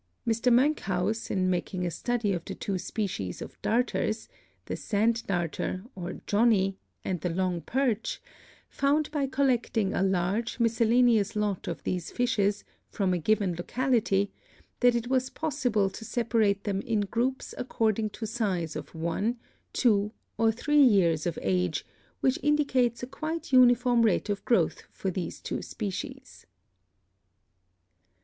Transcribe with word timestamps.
Mr. 0.27 0.51
Moenkhaus, 0.51 1.29
in 1.29 1.47
making 1.47 1.85
a 1.85 1.91
study 1.91 2.33
of 2.33 2.43
the 2.45 2.55
two 2.55 2.79
species 2.79 3.39
of 3.39 3.61
darters, 3.61 4.27
the 4.65 4.75
Sand 4.75 5.21
Darter 5.27 5.83
or 5.93 6.21
"Johnny," 6.25 6.79
and 7.05 7.21
the 7.21 7.29
Log 7.29 7.67
Perch, 7.67 8.19
found 8.67 9.11
by 9.11 9.27
collecting 9.27 9.93
a 9.93 10.01
large, 10.01 10.59
miscellaneous 10.59 11.35
lot 11.35 11.67
of 11.67 11.83
these 11.83 12.09
fishes, 12.09 12.63
from 12.89 13.13
a 13.13 13.19
given 13.19 13.51
locality, 13.53 14.31
that 14.79 14.95
it 14.95 15.05
was 15.07 15.29
possible 15.29 15.87
to 15.91 16.03
separate 16.03 16.63
them 16.63 16.81
in 16.81 17.01
groups 17.01 17.53
according 17.59 18.09
to 18.09 18.25
size 18.25 18.75
of 18.75 18.95
one, 18.95 19.37
two 19.71 20.11
or 20.35 20.51
three 20.51 20.81
years 20.81 21.27
of 21.27 21.37
age, 21.43 21.85
which 22.21 22.39
indicates 22.41 23.03
a 23.03 23.05
quite 23.05 23.53
uniform 23.53 24.01
rate 24.01 24.31
of 24.31 24.43
growth 24.45 24.81
for 24.89 25.11
these 25.11 25.39
two 25.39 25.61
species. 25.61 26.47